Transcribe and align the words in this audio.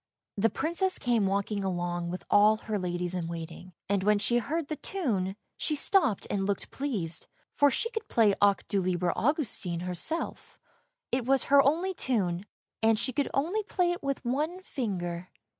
The 0.35 0.49
Princess 0.49 0.97
came 0.97 1.27
walking 1.27 1.63
along 1.63 2.09
with 2.09 2.23
all 2.27 2.57
her 2.57 2.79
ladies 2.79 3.13
in 3.13 3.27
waiting, 3.27 3.73
and 3.87 4.01
when 4.03 4.17
she 4.17 4.39
heard 4.39 4.67
the 4.67 4.75
tune 4.77 5.35
she 5.57 5.75
stopped 5.75 6.25
and 6.31 6.43
looked 6.47 6.71
pleased, 6.71 7.27
for 7.55 7.69
she 7.69 7.91
could 7.91 8.07
play" 8.07 8.33
Ach 8.41 8.61
du 8.67 8.81
lieber 8.81 9.13
Augustin" 9.15 9.81
herself; 9.81 10.59
it 11.11 11.25
was 11.27 11.43
her 11.53 11.61
only 11.63 11.93
tune, 11.93 12.47
and 12.81 12.97
she 12.97 13.13
could 13.13 13.29
only 13.31 13.61
play 13.61 13.91
it 13.91 14.01
with 14.01 14.25
one 14.25 14.63
finger. 14.63 15.29